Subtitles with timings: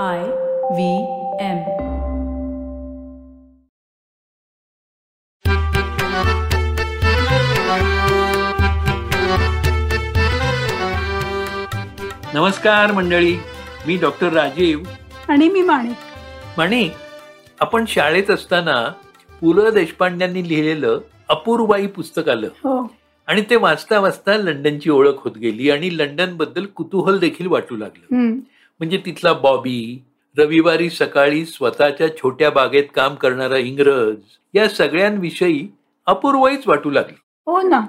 [0.00, 1.02] I V
[1.40, 1.58] M.
[12.34, 13.36] नमस्कार मंडळी.
[13.86, 14.80] मी डॉक्टर राजीव.
[15.28, 15.96] आणि मी माणिक.
[16.56, 16.88] म्हणे
[17.60, 18.92] आपण शाळेत असताना
[19.40, 22.46] पु ल देशपांड्यांनी लिहिलेलं अपूर्वाई पुस्तक आलं.
[22.46, 22.94] हो.
[23.26, 28.30] आणि ते वाचता वाचता लंडनची ओळख होत गेली आणि लंडनबद्दल कुतूहल देखील वाटू लागलं.
[28.82, 30.02] म्हणजे तिथला बॉबी
[30.38, 34.14] रविवारी सकाळी स्वतःच्या छोट्या बागेत काम करणारा इंग्रज
[34.54, 35.68] या सगळ्यांविषयी
[36.06, 37.14] अपूर्वच वाटू लागली.
[37.46, 37.80] हो ना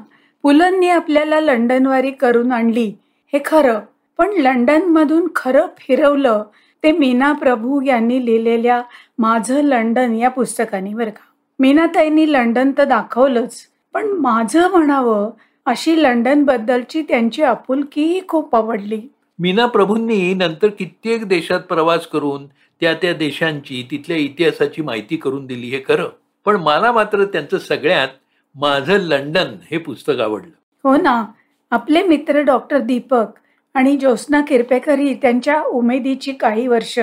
[0.43, 2.85] पुलंनी आपल्याला लंडनवारी करून आणली.
[3.33, 3.79] हे खरं
[4.17, 6.43] पण लंडन मधून खरं फिरवलं
[6.83, 8.81] ते मीना प्रभू यांनी लिहिलेल्या
[9.17, 11.25] माझं लंडन या पुस्तकाने बरं का.
[11.59, 13.55] मीनाताईंनी लंडन तर दाखवलंच
[13.93, 15.29] पण माझं म्हणावं
[15.65, 19.01] अशी लंडन बद्दलची त्यांची आपुलकीही खूप आवडली.
[19.39, 22.45] मीना प्रभूंनी नंतर कित्येक देशात प्रवास करून
[22.81, 26.09] त्या त्या देशांची तिथल्या इतिहासाची माहिती करून दिली हे खरं.
[26.45, 28.07] पण मला मात्र त्यांचं सगळ्यात
[28.55, 30.87] माझं लंडन हे पुस्तक आवडलं.
[30.89, 31.25] हो ना.
[31.71, 33.25] आपले मित्र डॉक्टर दीपक
[33.73, 36.99] आणि ज्योत्स्ना किरपेकरही त्यांच्या उमेदीची काही वर्ष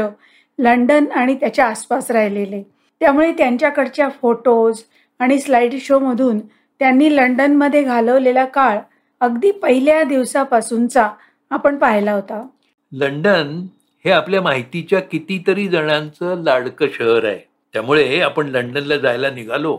[0.58, 2.62] लंडन आणि त्याच्या आसपास राहिलेले.
[3.00, 4.82] त्यामुळे त्यांच्याकडच्या फोटोज
[5.18, 6.38] आणि स्लाइड शोमधून
[6.78, 8.78] त्यांनी लंडनमध्ये घालवलेला काळ
[9.20, 11.10] अगदी पहिल्या दिवसापासूनचा
[11.50, 12.46] आपण पाहिला होता.
[12.92, 13.66] लंडन
[14.04, 17.38] हे आपल्या माहितीच्या कितीतरी जणांचं लाडकं शहर आहे.
[17.72, 19.76] त्यामुळे आपण लंडनला जायला निघालो.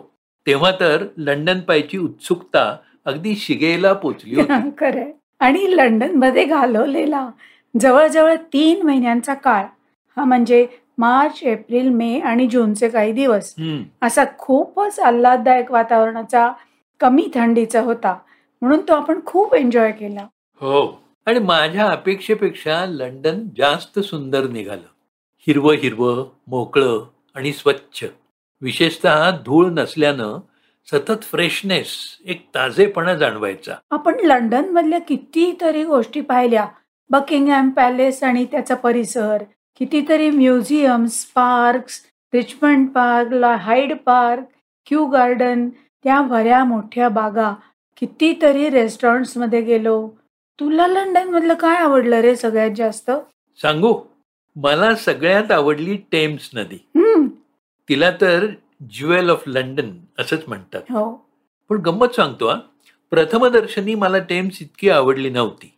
[0.48, 4.70] तेव्हा तर लंडन पायची उत्सुकता अगदी शिगेला पोचली होती.
[4.80, 5.12] खरंय.
[5.40, 7.30] आणि लंडनमध्ये घालवलेला
[7.82, 9.66] जवळजवळ तीन महिन्यांचा काळ.
[10.18, 13.56] हा म्हणजे मार्च एप्रिल मे आणि जूनचे काही दिवस.
[14.02, 16.52] असा खूपच आल्हाददायक वातावरणाचा
[17.00, 18.18] कमी थंडीचा होता.
[18.62, 20.28] म्हणून तो आपण खूप एन्जॉय केला.
[20.62, 21.01] हो.
[21.26, 24.90] आणि माझ्या अपेक्षेपेक्षा लंडन जास्त सुंदर निघालं.
[25.48, 27.06] हिरवं हिरवं मोकळं
[27.36, 28.06] आणि स्वच्छ.
[28.62, 30.40] विशेषतः धूळ नसल्यानं
[30.92, 31.88] सतत फ्रेशनेस
[32.26, 33.76] एक ताजेपणा जाणवायचा.
[33.92, 36.68] आपण लंडन मधल्या कितीतरी गोष्टी पाहिल्या.
[37.10, 39.44] बकिंगहॅम पॅलेस आणि त्याचा परिसर
[39.80, 42.02] कितीतरी म्युझियम्स पार्क्स
[42.34, 44.44] रिचमंड पार्क ला हाईड पार्क
[44.86, 45.70] क्यू गार्डन
[46.04, 47.54] त्या भऱ्या मोठ्या बागा
[47.98, 50.10] कितीतरी रेस्टॉरंट्समध्ये गेलो.
[50.60, 53.12] तुला लंडन मधलं काय आवडलं रे सगळ्यात जास्त?
[53.62, 54.02] सांगू?
[54.56, 56.76] मला सगळ्यात आवडली टेम्स नदी.
[56.76, 57.28] हम्म.
[57.90, 58.46] तिला तर
[58.90, 60.82] ज्युएल ऑफ लंडन असंच म्हणतात.
[60.82, 61.26] हो.
[61.70, 62.60] पण गंमत सांगतो हा.
[63.10, 65.74] प्रथमदर्शनी मला टेम्स इतकी आवडली नव्हती.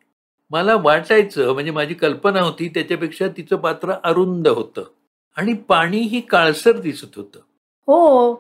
[0.52, 4.84] मला वाटायचं म्हणजे माझी कल्पना होती त्याच्यापेक्षा तिचं पात्र अरुंद होतं.
[5.38, 7.40] आणि पाणीही काळसर दिसत होतं.
[7.88, 8.34] हो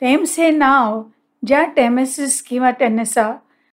[0.00, 1.02] टेम्स हे नाव
[1.46, 3.32] ज्या टेमेसिस किंवा टेनेसा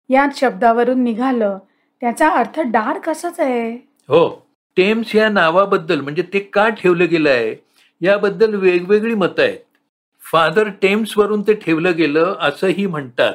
[0.09, 1.57] या शब्दावरून निघालं
[2.01, 3.71] त्याचा अर्थ डार्क असाच आहे.
[4.09, 4.27] हो
[4.77, 7.55] टेम्स या नावाबद्दल म्हणजे ते का ठेवलं गेलं आहे
[8.01, 9.59] याबद्दल वेगवेगळी मतं आहेत.
[10.23, 13.33] फादर टेम्स वरून ते ठेवलं गेलं असंही म्हणतात.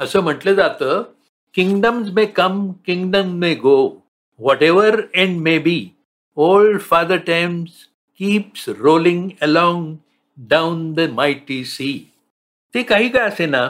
[0.00, 1.02] असं म्हटलं जातं
[1.54, 3.76] kingdoms may come kingdom may go
[4.62, 5.78] whatever and may be
[6.36, 7.70] old father Thames
[8.20, 9.94] keeps rolling along
[10.38, 11.92] down the mighty sea
[12.74, 13.68] ते काही काय असे ना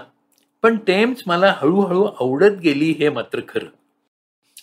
[0.63, 3.67] पण टेम्स मला हळूहळू आवडत गेली हे मात्र खरं.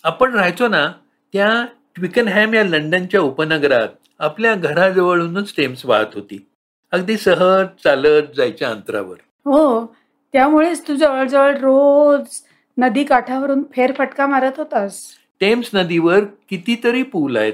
[0.04, 0.92] आपण राहायचो ना
[1.32, 6.46] त्या ट्विकनहॅम या लंडनच्या उपनगरात आपल्या घराजवळूनच टेम्स वाहत होती.
[6.92, 9.16] अगदी सहज चालत जायच्या अंतरावर.
[9.44, 9.86] हो
[10.32, 12.40] त्यामुळेच तू जवळजवळ रोज
[12.78, 15.02] नदी काठावरून फेरफटका मारत होतास.
[15.40, 17.52] टेम्स नदीवर कितीतरी पूल आहेत.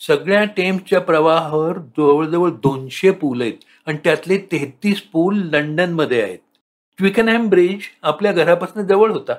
[0.00, 6.38] सगळ्या टेम्सच्या प्रवाहावर जवळजवळ दोनशे पूल आहेत आणि त्यातले तेहतीस पूल लंडनमध्ये आहेत.
[6.98, 9.34] ट्विकनहॅम ब्रिज आपल्या घरापासून जवळ होता.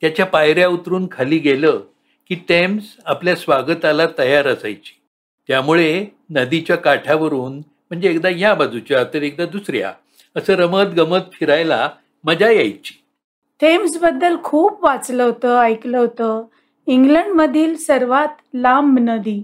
[0.00, 1.80] त्याच्या पायऱ्या उतरून खाली गेलं
[2.28, 4.94] की टेम्स आपल्या स्वागताला तयार असायची.
[5.48, 9.92] त्यामुळे नदीच्या काठावरून म्हणजे एकदा या बाजूच्या तर एकदा दुसऱ्या
[10.36, 11.88] असं रमत गमत फिरायला
[12.24, 12.94] मजा यायची.
[13.60, 16.44] थेम्सबद्दल खूप वाचलं होतं ऐकलं होतं.
[16.86, 19.42] इंग्लंडमधील सर्वात लांब नदी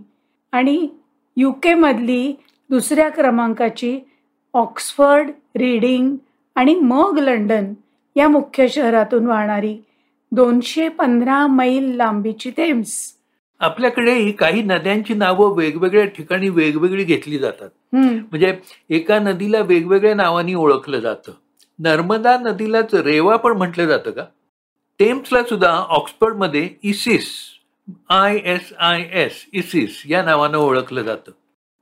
[0.53, 0.89] आणि
[1.37, 2.35] युके मधली
[2.71, 3.99] दुसऱ्या क्रमांकाची
[4.55, 6.17] ऑक्सफर्ड रीडिंग
[6.55, 7.73] आणि मग लंडन
[8.17, 9.77] या मुख्य शहरातून वाहणारी
[10.35, 12.93] दोनशे पंधरा मैल लांबीची थेम्स
[13.61, 17.69] आपल्याकडे काही नद्यांची नावं वेगवेगळ्या ठिकाणी वेगवेगळी घेतली जातात.
[17.93, 18.53] म्हणजे
[18.91, 21.33] एका नदीला वेगवेगळ्या नावाने ओळखलं जातं.
[21.79, 24.25] नर्मदा नदीलाच रेवा पण म्हटलं जातं का?
[25.01, 27.31] टेम्सला सुद्धा ऑक्सफर्डमध्ये Isis
[28.11, 31.33] I S I S Isis या नावानं ओळखलं जातं.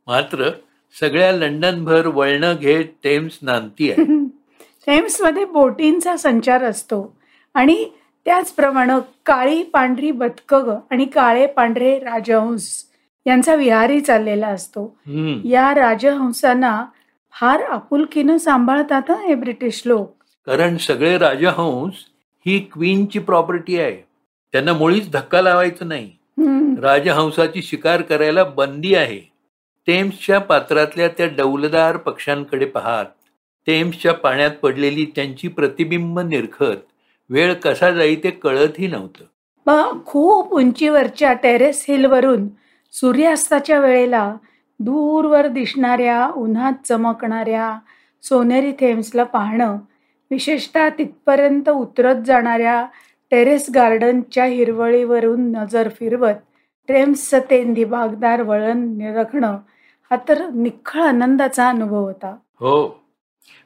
[0.06, 0.50] मात्र
[0.96, 4.04] सगळ्या लंडनभर वळणं घेत टेम्स नांती आहे
[4.87, 7.16] थेम्समध्ये बोटींचा संचार असतो
[7.54, 7.84] आणि
[8.25, 8.93] त्याचप्रमाणे
[9.27, 12.85] काळी पांढरी बदकं आणि काळे पांढरे राजहंस
[13.27, 14.97] यांचा विहारही चाललेला असतो.
[15.45, 16.85] या राजहंसांना
[17.41, 20.15] फार आपुलकीनं सांभाळतात हं ब्रिटिश लोक.
[20.47, 21.93] कारण सगळे राजहंस
[22.47, 23.97] ही क्वीनची प्रॉपर्टी आहे.
[24.53, 26.11] त्यांना मुळीच धक्का लावायचं नाही.
[26.81, 29.21] राजहंसाची शिकार करायला बंदी आहे.
[29.87, 33.07] टेम्सच्या पात्रातल्या त्या डौलदार पक्ष्यांकडे पाहात.
[33.67, 36.92] टेम्सच्या पाण्यात पडलेली त्यांची प्रतिबिंब निरखत.
[37.31, 39.25] वेळ कसा जाई ते कळतही नव्हतं.
[39.67, 42.49] मग खूप उंचीवरच्या टेरेस हिलवरून
[42.93, 44.37] सूर्यास्ताच्या वेळेला
[44.81, 47.79] दूरवर दिसणाऱ्या उन्हात चमकणाऱ्या
[48.23, 49.77] सोनेरी थेम्सला पाहणं
[50.31, 52.87] विशेषतः तिथपर्यंत उतरत जाणाऱ्या
[53.31, 56.35] टेरेस गार्डनच्या हिरवळीवरून नजर फिरवत
[56.89, 59.57] थेम्सचं ते दिबागदार वळण निरखणं
[60.11, 62.37] हा तर निखळ आनंदाचा अनुभव होता.
[62.61, 63.01] हो.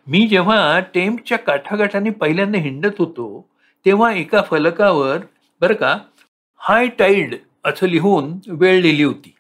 [0.07, 3.47] मी जेव्हा टेम्पच्या काठागाठाने पहिल्यांदा हिंडत होतो
[3.87, 5.19] तेव्हा एका फलकावर
[5.61, 5.97] बरं का
[6.61, 7.35] हाय टाईड
[7.65, 9.35] असं लिहून वेळ लिहिली होती.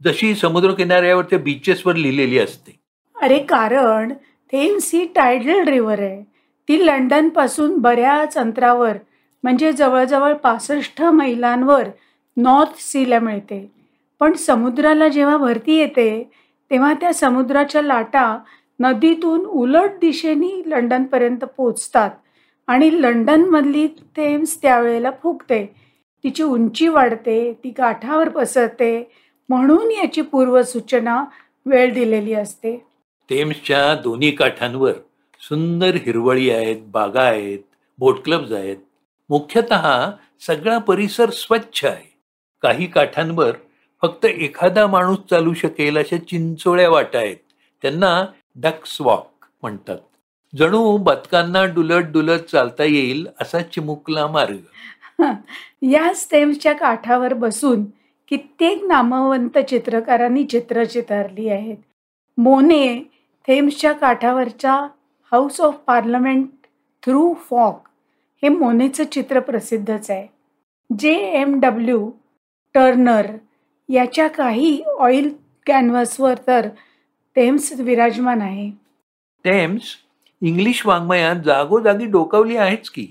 [0.00, 2.76] जशी समुद्रकिनाऱ्यावरच्या बीचेसवर लिहिलेली असते.
[3.16, 4.12] अरे कारण
[4.52, 6.22] थेम्स ही टायडल रिव्हर आहे.
[6.68, 8.96] ती लंडनपासून बऱ्याच अंतरावर
[9.44, 11.88] म्हणजे जवळजवळ पासष्ट मैलांवर
[12.36, 13.70] नॉर्थ सीला मिळते.
[14.20, 16.30] पण समुद्राला जेव्हा भरती येते
[16.70, 18.38] तेव्हा त्या समुद्राच्या लाटा
[18.80, 22.10] नदीतून उलट दिशेने लंडनपर्यंत पोचतात
[22.66, 25.74] आणि लंडनमधली थेम्स त्यावेळेला फुगते.
[26.24, 29.12] तिची उंची वाढते ती काठावर पसरते
[29.48, 31.24] म्हणून याची पूर्वसूचना
[31.66, 32.76] वेळ दिलेली असते.
[33.30, 34.92] थेम्सच्या दोन्ही काठांवर
[35.40, 37.58] सुंदर हिरवळी आहेत बागा आहेत
[37.98, 38.76] बोट क्लब्स आहेत.
[39.30, 40.10] मुख्यतः
[40.46, 42.12] सगळा परिसर स्वच्छ आहे.
[42.62, 43.52] काही काठांवर
[44.02, 47.36] फक्त एखादा माणूस चालू शकेल अशा चिंचोळ्या वाटा आहेत.
[47.82, 48.24] त्यांना
[48.56, 49.98] डक्स वॉक म्हणतात.
[50.56, 54.56] जणू बदकांना डुलत डुलत चालता येईल असा चिमुकला मार्ग.
[55.82, 57.84] याच थेम्सच्या काठावर बसून
[58.28, 61.76] कित्येक नामवंत चित्रकारांनी चित्र चितारली आहेत.
[62.38, 63.10] मोने
[63.46, 64.72] थेम्सच्या काठावरच्या
[65.32, 66.48] house of parliament
[67.02, 67.88] through fog
[68.42, 70.26] हे मोनेचं चित्र प्रसिद्धच आहे.
[70.98, 72.10] जे एम डब्ल्यू
[72.74, 73.26] टर्नर
[73.88, 75.34] याच्या काही ऑइल
[75.66, 76.68] कॅनव्हासवर तर
[77.38, 78.70] थेम्स विराजमान आहे.
[79.44, 79.82] टेम्स
[80.42, 83.06] इंग्लिश वाङ्मयात जागोजागी डोकावली आहेच की.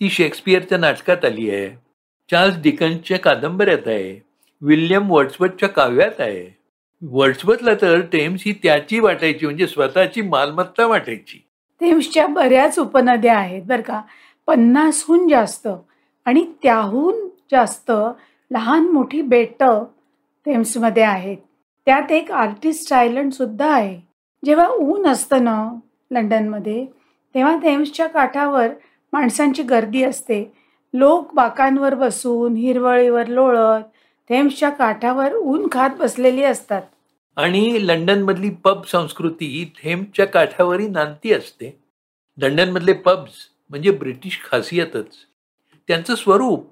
[0.00, 1.68] ती शेक्सपियरच्या नाटकात आली आहे.
[2.30, 4.22] चार्ल्स डिकन्सच्या कादंबऱ्यात आहे.
[4.60, 6.58] विल्यम वर्ड्सवर्थच्या काव्यात आहे.
[7.02, 11.46] वर्ड्सवर्थला तर टेम्स ही त्याची वाटायची म्हणजे स्वतःची मालमत्ता वाटायची.
[11.80, 14.02] थेम्सच्या बऱ्याच उपनद्या आहेत बरं का.
[14.46, 15.68] पन्नासहून जास्त
[16.24, 17.92] आणि त्याहून जास्त
[18.50, 19.84] लहान मोठी बेटं
[20.46, 21.36] थेम्समध्ये आहेत.
[21.86, 24.00] त्यात एक आर्टिस्ट आयलंडसुद्धा आहे.
[24.44, 25.74] जेव्हा ऊन असतं ना
[26.10, 26.86] लंडनमध्ये
[27.34, 28.68] तेव्हा थेम्सच्या काठावर
[29.12, 30.52] माणसांची गर्दी असते.
[30.94, 33.82] लोक बाकांवर बसून हिरवळीवर लोळत
[34.28, 36.82] थेम्सच्या काठावर ऊन खात बसलेली असतात.
[37.36, 41.78] आणि लंडनमधली पब संस्कृती थेम्सच्या काठावरही नांदती असते.
[42.38, 43.32] लंडनमधले पब्स
[43.70, 45.14] म्हणजे ब्रिटिश खासियतच.
[45.88, 46.66] त्यांचं स्वरूप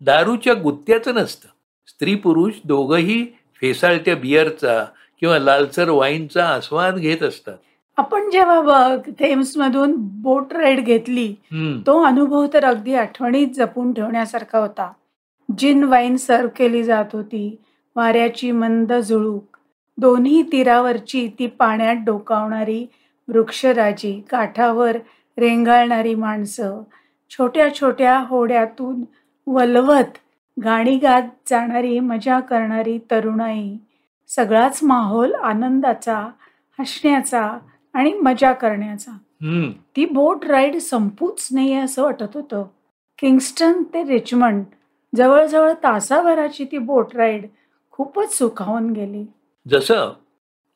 [0.00, 1.48] दारूच्या गुत्त्याचं नसतं.
[1.86, 3.26] स्त्री पुरुष दोघंही
[3.64, 4.84] फेसाळत्या बियरचा
[5.20, 7.56] किंवा लालसर वाईनचा आस्वाद घेत असतात.
[7.98, 11.26] आपण जेव्हा बघ थेम्समधून बोट राईड घेतली
[11.86, 14.90] तो अनुभव तर अगदी आठवणीत जपून ठेवण्यासारखा होता.
[15.48, 17.56] जिन वाईन सर्व केली जात होती
[17.96, 19.56] वाऱ्याची मंद झुळूक
[19.98, 22.84] दोन्ही तीरावरची ती पाण्यात डोकावणारी
[23.28, 24.96] वृक्षराजी काठावर
[25.38, 26.82] रेंगाळणारी माणसं
[27.30, 29.02] छोट्या छोट्या होड्यातून
[29.46, 30.18] वलवत
[30.58, 33.76] गाणी गात जाणारी मजा करणारी तरुणाई.
[34.28, 36.18] सगळाच माहोल आनंदाचा
[36.78, 37.58] हसण्याचा
[37.94, 39.10] आणि मजा करण्याचा.
[39.96, 42.64] ती बोट राईड संपूच नाही असं वाटत होतं.
[43.18, 44.64] किंगस्टन ते रिचमंड
[45.16, 47.46] जवळजवळ तासाभराची ती बोट राईड
[47.90, 49.24] खूपच सुखावून गेली.
[49.66, 50.12] जसं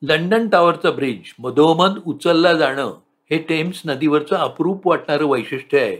[0.01, 2.93] लंडन टॉवरचा ब्रिज मधोमध उचलला जाणं
[3.31, 5.97] हे टेम्स नदीवरचं अप्रूप वाटणारं वैशिष्ट्य आहे.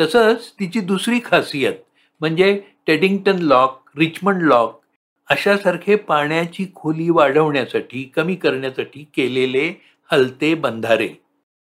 [0.00, 1.74] तसंच तिची दुसरी खासियत
[2.20, 4.80] म्हणजे टेडिंग्टन लॉक रिचमंड लॉक
[5.30, 11.08] अशासारखे पाण्याची खोली वाढवण्यासाठी कमी करण्यासाठी केलेले हलते बंधारे.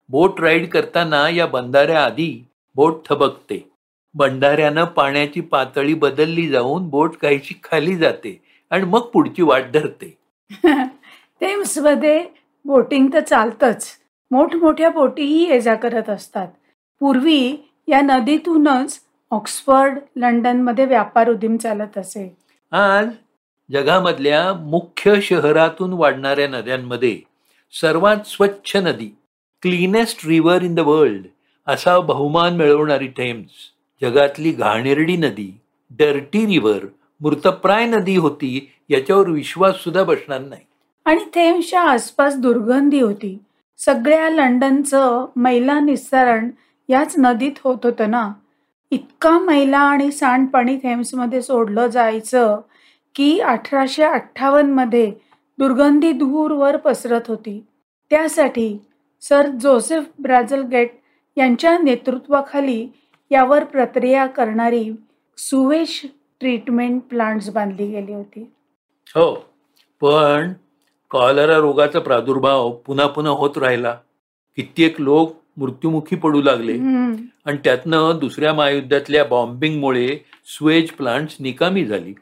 [0.10, 3.72] बोट राईड करताना या बंधाऱ्याआधी बोट थबकते.
[4.14, 10.18] बंधाऱ्यानं पाण्याची पातळी बदलली जाऊन बोट काहीशी खाली जाते आणि मग पुढची वाट धरते.
[11.40, 12.26] टेम्समध्ये
[12.66, 13.88] बोटिंग तर चालतंच.
[14.32, 16.48] मोठमोठ्या बोटीही ये जा करत असतात.
[17.00, 19.03] पूर्वी या नदीतूनच
[19.34, 22.38] ऑक्सफर्ड लंडनमध्ये व्यापार उदीम चालत असे.
[22.72, 23.08] आज
[23.72, 27.20] जगामधल्या मुख्य शहरातून वाढणाऱ्या नद्यांमध्ये
[27.82, 29.16] सर्वात स्वच्छ नदी
[29.62, 31.22] cleanest river in the world
[31.68, 33.52] असा बहुमान मिळवणारी थेम्स
[34.02, 35.62] जगातली घाणेरडी नदी
[35.92, 36.86] डर्टी रिव्हर
[37.22, 40.62] मृतप्राय नदी होती याच्यावर विश्वास सुद्धा बसणार नाही.
[41.06, 43.38] आणि थेम्सच्या आसपास दुर्गंधी होती.
[43.78, 46.50] सगळ्या लंडनचं मैला निस्सारण
[46.90, 48.32] याच नदीत होत होतं ना?
[48.94, 52.62] इतका मैला आणि सांडपाणी थेम्समध्ये सोडलं जायचं
[53.16, 55.12] की अठराशे अठ्ठावन्नमध्ये
[55.58, 57.66] दुर्गंधी दूरवर पसरत होती.
[58.10, 58.78] त्यासाठी
[59.22, 60.92] सर जोसेफ ब्राझलगेट
[61.38, 62.88] यांच्या नेतृत्वाखाली
[63.32, 64.92] यावर प्रक्रिया करणारी
[65.38, 66.06] सुवेश
[66.40, 68.52] ट्रीटमेंट प्लांट्स बांधली गेली होती.
[69.16, 69.34] हो
[70.02, 70.54] पण
[71.10, 73.98] कॉलरा रोगाचा प्रादुर्भाव पुन्हा पुन्हा होत राहिला.
[74.56, 76.74] कित्येक लोक मृत्युमुखी पडू लागले.
[77.46, 82.14] आणि त्यातनं दुसऱ्या महायुद्धातल्या बॉम्बिंगमुळे स्वेज प्लांट्स निकामी झाली.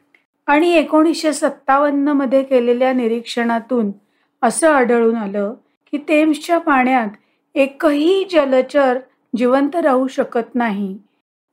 [0.46, 3.90] आणि एकोणीसशे सत्तावन्नमध्ये केलेल्या निरीक्षणातून
[4.42, 5.54] असं आढळून आलं
[5.92, 7.08] की थेम्सच्या पाण्यात
[7.54, 8.98] एकही जलचर
[9.36, 10.98] जिवंत राहू शकत नाही.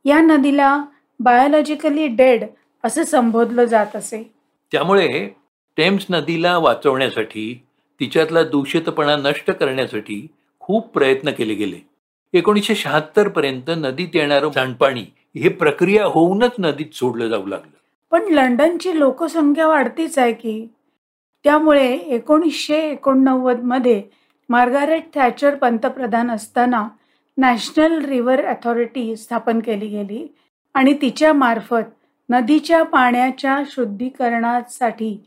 [0.05, 0.83] या नदीला
[1.19, 2.43] बायोलॉजिकली डेड
[2.83, 4.33] असं संबोधलं जात असे.
[4.71, 5.35] त्यामुळे
[5.77, 7.63] टेम्स नदीला वाचवण्यासाठी
[7.99, 10.27] तिच्यातला दूषितपणा नष्ट करण्यासाठी
[10.69, 11.77] खूप प्रयत्न केले गेले.
[12.33, 17.71] एकोणीसशे शहात्तर पर्यंत नदीत येणारं सांडपाणी हे प्रक्रिया होऊनच नदीत सोडलं जाऊ लागलं.
[18.11, 20.67] पण लंडनची लोकसंख्या वाढतीच आहे की?
[21.43, 24.01] त्यामुळे एकोणीसशे एकोणनव्वदमध्ये
[24.49, 26.87] मार्गारेट थॅचर पंतप्रधान असताना
[27.37, 30.27] नॅशनल रिव्हर अथॉरिटी स्थापन केली गेली
[30.73, 31.89] आणि तिच्या मार्फत
[32.29, 35.17] नदीच्या पाण्याच्या शुद्धीकरणासाठी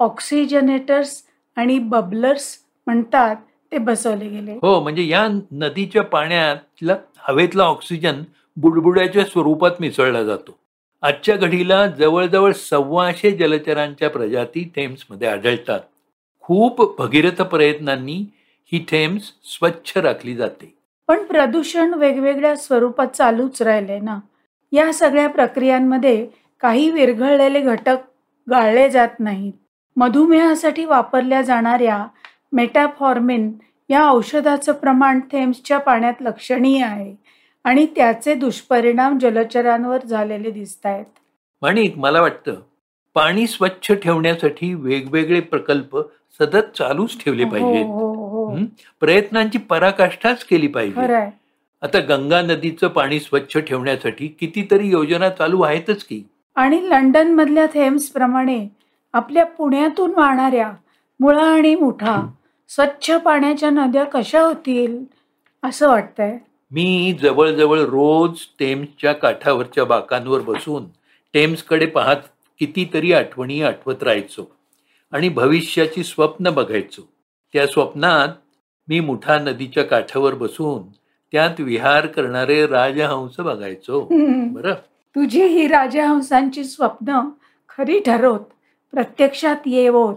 [0.00, 1.22] ऑक्सिजनेटर्स
[1.56, 3.36] आणि बबलर्स म्हणतात
[3.72, 4.52] ते बसवले गेले.
[4.62, 8.22] हो म्हणजे या नदीच्या पाण्यातला हवेतला ऑक्सिजन
[8.56, 10.58] बुडबुड्याच्या स्वरूपात मिसळला जातो.
[11.02, 15.80] आजच्या घडीला जवळजवळ सव्वाशे जलचरांच्या प्रजाती थेम्समध्ये आढळतात.
[16.40, 18.24] खूप भगीरथ प्रयत्नांनी
[18.72, 20.74] ही थेम्स स्वच्छ राखली जाते.
[21.08, 24.18] पण प्रदूषण वेगवेगळ्या स्वरूपात चालूच राहिले ना?
[24.72, 26.26] या सगळ्या प्रक्रियांमध्ये
[26.60, 27.96] काही विरघळलेले घटक
[28.50, 29.52] गाळले जात नाहीत.
[29.96, 32.06] मधुमेहासाठी वापरल्या जाणाऱ्या
[32.52, 33.52] मेटाफॉर्मिन
[33.88, 37.14] या औषधाचं प्रमाण थेम्सच्या पाण्यात लक्षणीय आहे
[37.64, 41.04] आणि त्याचे दुष्परिणाम जलचरांवर झालेले दिसत आहेत
[41.62, 42.54] माणिक मला वाटतं
[43.14, 45.96] पाणी स्वच्छ ठेवण्यासाठी वेगवेगळे प्रकल्प
[46.40, 47.84] सतत चालूच ठेवले पाहिजेत.
[47.84, 48.28] हो हो.
[48.28, 48.54] हो?
[48.54, 48.64] हं?
[49.00, 51.14] प्रयत्नांची पराकाष्ठाच केली पाहिजे.
[51.82, 56.22] आता गंगा नदीचं पाणी स्वच्छ ठेवण्यासाठी कितीतरी योजना चालू आहेतच की.
[56.56, 58.68] आणि लंडन मधल्या थेम्स प्रमाणे
[59.12, 60.72] आपल्या पुण्यातून वाहणाऱ्या
[61.20, 62.30] मुळा आणि मुठा
[62.68, 65.04] स्वच्छ पाण्याच्या नद्या कशा होतील
[65.62, 66.38] असं वाटतंय.
[66.70, 70.84] मी जवळजवळ रोज टेम्सच्या काठावरच्या बाकांवर बसून
[71.34, 72.16] टेम्सकडे पाहत
[72.58, 74.50] कितीतरी आठवणी आठवत राहायचो
[75.12, 77.08] आणि भविष्याची स्वप्न बघायचो.
[77.52, 78.28] त्या स्वप्नात
[78.88, 80.92] मी मुठा नदीच्या काठावर बसून
[81.32, 84.08] त्यात विहार करणारे राजहंस बघायचो.
[84.52, 84.74] बरं.
[85.16, 87.20] तुझी ही राजहंसांची स्वप्न
[87.68, 88.40] खरी ठरवत
[88.90, 90.16] प्रत्यक्षात येवोत.